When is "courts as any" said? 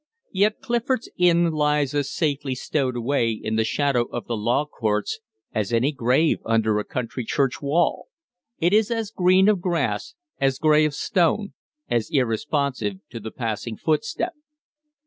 4.65-5.91